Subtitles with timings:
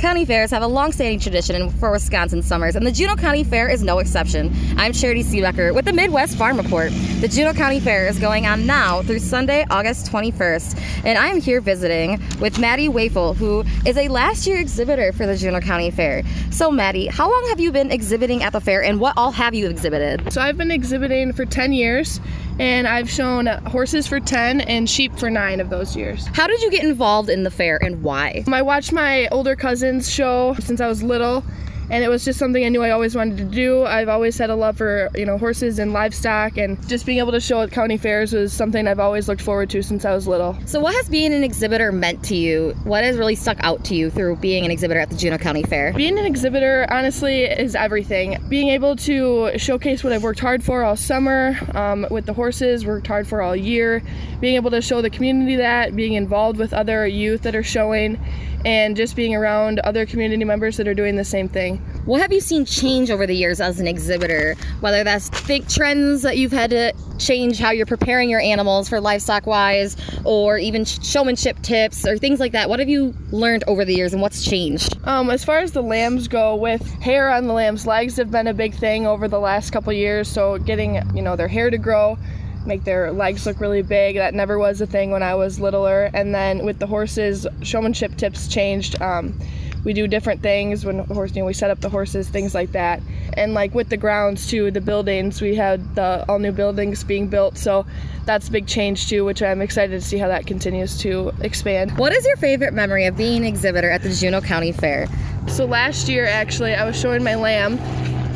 [0.00, 3.80] County fairs have a long-standing tradition for Wisconsin summers, and the Juneau County Fair is
[3.84, 4.52] no exception.
[4.76, 6.90] I'm Charity Seebecker with the Midwest Farm Report.
[7.20, 11.60] The Juneau County Fair is going on now through Sunday, August 21st, and I'm here
[11.60, 16.24] visiting with Maddie Wafel, who is a last-year exhibitor for the Juneau County Fair.
[16.50, 19.54] So, Maddie, how long have you been exhibiting at the fair, and what all have
[19.54, 20.32] you exhibited?
[20.32, 22.20] So, I've been exhibiting for 10 years,
[22.58, 26.26] and I've shown horses for 10 and sheep for 9 of those years.
[26.28, 28.44] How did you get involved in the fair, and why?
[28.46, 31.44] I watched my older cousins show since I was little
[31.90, 33.84] and it was just something I knew I always wanted to do.
[33.84, 37.32] I've always had a love for you know horses and livestock, and just being able
[37.32, 40.26] to show at county fairs was something I've always looked forward to since I was
[40.26, 40.56] little.
[40.66, 42.74] So, what has being an exhibitor meant to you?
[42.84, 45.62] What has really stuck out to you through being an exhibitor at the Juneau County
[45.62, 45.92] Fair?
[45.92, 48.42] Being an exhibitor, honestly, is everything.
[48.48, 52.86] Being able to showcase what I've worked hard for all summer um, with the horses,
[52.86, 54.02] worked hard for all year,
[54.40, 58.18] being able to show the community that, being involved with other youth that are showing
[58.64, 61.78] and just being around other community members that are doing the same thing.
[62.06, 64.54] What have you seen change over the years as an exhibitor?
[64.80, 69.00] Whether that's big trends that you've had to change how you're preparing your animals for
[69.00, 72.68] livestock wise, or even showmanship tips or things like that.
[72.68, 74.98] What have you learned over the years and what's changed?
[75.04, 78.46] Um, as far as the lambs go, with hair on the lambs' legs have been
[78.46, 80.28] a big thing over the last couple years.
[80.28, 82.18] So getting you know their hair to grow
[82.66, 84.16] make their legs look really big.
[84.16, 86.10] That never was a thing when I was littler.
[86.14, 89.00] And then with the horses, showmanship tips changed.
[89.00, 89.38] Um,
[89.84, 92.72] we do different things when horse, you know, we set up the horses, things like
[92.72, 93.02] that.
[93.34, 97.28] And like with the grounds too, the buildings, we had the all new buildings being
[97.28, 97.58] built.
[97.58, 97.84] So
[98.24, 101.96] that's a big change too, which I'm excited to see how that continues to expand.
[101.98, 105.06] What is your favorite memory of being an exhibitor at the Juneau County Fair?
[105.48, 107.78] So last year, actually, I was showing my lamb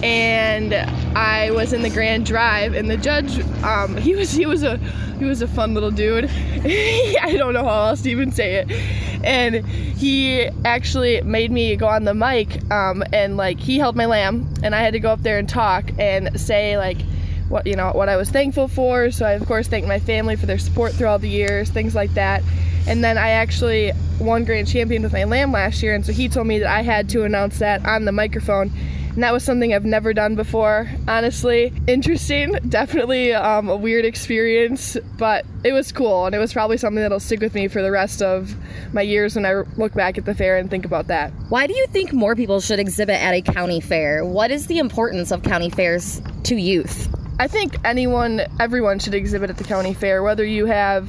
[0.04, 0.74] and
[1.14, 4.78] I was in the Grand Drive, and the judge, um, he was he was a
[5.18, 6.24] he was a fun little dude.
[6.64, 8.70] I don't know how else to even say it,
[9.24, 14.06] and he actually made me go on the mic, um, and like he held my
[14.06, 16.98] lamb, and I had to go up there and talk and say like
[17.48, 19.10] what you know what I was thankful for.
[19.10, 21.94] So I of course thanked my family for their support through all the years, things
[21.94, 22.42] like that.
[22.86, 26.28] And then I actually won grand champion with my lamb last year, and so he
[26.28, 28.72] told me that I had to announce that on the microphone
[29.10, 30.88] and that was something I've never done before.
[31.06, 36.76] Honestly, interesting, definitely um, a weird experience, but it was cool, and it was probably
[36.76, 38.54] something that'll stick with me for the rest of
[38.92, 41.32] my years when I look back at the fair and think about that.
[41.48, 44.24] Why do you think more people should exhibit at a county fair?
[44.24, 47.08] What is the importance of county fairs to youth?
[47.40, 51.08] I think anyone, everyone should exhibit at the county fair, whether you have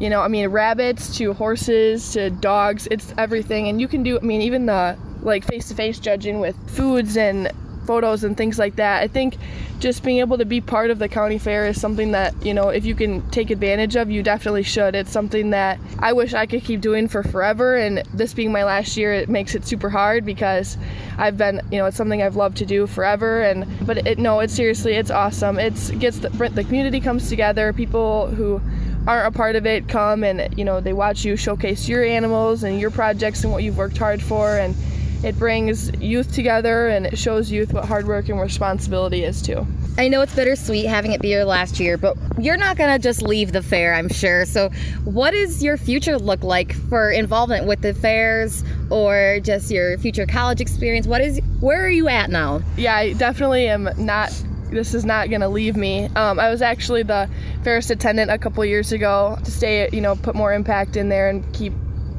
[0.00, 3.68] you know, I mean, rabbits to horses to dogs, it's everything.
[3.68, 7.16] And you can do, I mean, even the like face to face judging with foods
[7.16, 7.52] and
[7.86, 9.02] photos and things like that.
[9.02, 9.36] I think
[9.80, 12.68] just being able to be part of the county fair is something that, you know,
[12.68, 14.94] if you can take advantage of, you definitely should.
[14.94, 17.76] It's something that I wish I could keep doing for forever.
[17.76, 20.76] And this being my last year, it makes it super hard because
[21.18, 23.42] I've been, you know, it's something I've loved to do forever.
[23.42, 25.58] And, but it, no, it's seriously, it's awesome.
[25.58, 28.60] It's gets the, the community comes together, people who
[29.08, 32.62] aren't a part of it come and, you know, they watch you showcase your animals
[32.62, 34.58] and your projects and what you've worked hard for.
[34.58, 34.76] And,
[35.22, 39.66] it brings youth together and it shows youth what hard work and responsibility is too.
[39.98, 42.98] I know it's bittersweet having it be your last year, but you're not going to
[42.98, 44.46] just leave the fair, I'm sure.
[44.46, 44.70] So,
[45.04, 50.26] what does your future look like for involvement with the fairs or just your future
[50.26, 51.06] college experience?
[51.06, 52.62] What is where are you at now?
[52.76, 54.30] Yeah, I definitely am not
[54.70, 56.04] this is not going to leave me.
[56.16, 57.28] Um, I was actually the
[57.64, 61.28] fairest attendant a couple years ago to stay, you know, put more impact in there
[61.28, 61.72] and keep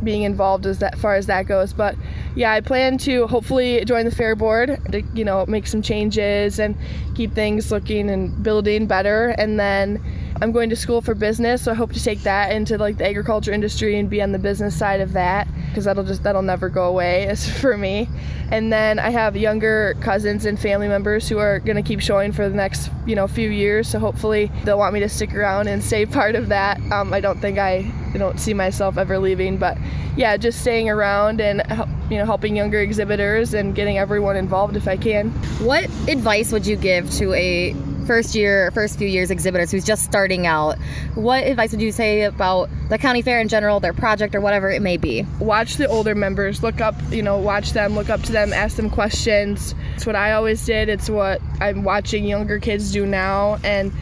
[0.04, 1.74] being involved as that far as that goes.
[1.74, 1.96] But
[2.36, 6.60] yeah, I plan to hopefully join the fair board to you know make some changes
[6.60, 6.76] and
[7.16, 9.30] keep things looking and building better.
[9.30, 10.04] And then
[10.42, 13.08] I'm going to school for business, so I hope to take that into like the
[13.08, 16.70] agriculture industry and be on the business side of that because that'll just that'll never
[16.70, 18.08] go away as for me.
[18.52, 22.32] And then I have younger cousins and family members who are going to keep showing
[22.32, 23.88] for the next you know few years.
[23.88, 26.80] So hopefully they'll want me to stick around and stay part of that.
[26.92, 29.78] Um, I don't think I, I don't see myself ever leaving, but
[30.16, 31.64] yeah, just staying around and
[32.10, 35.30] you know helping younger exhibitors and getting everyone involved if I can.
[35.66, 37.76] What advice would you give to a
[38.12, 40.78] first year, first few years exhibitors who's just starting out,
[41.16, 44.70] what advice would you say about the county fair in general, their project, or whatever
[44.70, 45.26] it may be?
[45.40, 48.76] Watch the older members, look up, you know, watch them, look up to them, ask
[48.76, 49.74] them questions.
[49.96, 50.90] It's what I always did.
[50.90, 53.94] It's what I'm watching younger kids do now, and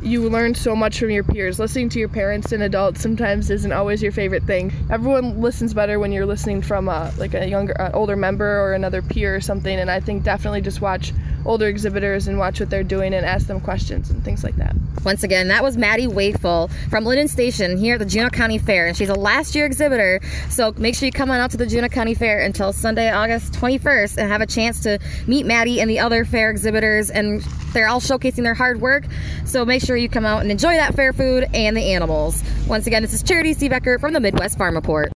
[0.00, 1.58] you learn so much from your peers.
[1.58, 4.72] Listening to your parents and adults sometimes isn't always your favorite thing.
[4.90, 9.02] Everyone listens better when you're listening from a, like a younger, older member or another
[9.02, 9.76] peer or something.
[9.76, 11.12] And I think definitely just watch
[11.46, 14.74] older exhibitors and watch what they're doing and ask them questions and things like that.
[15.04, 18.86] Once again, that was Maddie Wakeful from Lyndon Station here at the Juneau County Fair,
[18.86, 20.20] and she's a last year exhibitor.
[20.50, 23.52] So make sure you come on out to the Juneau County Fair until Sunday, August
[23.52, 27.10] 21st, and have a chance to meet Maddie and the other fair exhibitors.
[27.10, 27.40] And
[27.72, 29.04] they're all showcasing their hard work.
[29.44, 32.42] So make sure you come out and enjoy that fair food and the animals.
[32.66, 35.12] Once again, this is Charity Seebecker from the Midwest Farm Report.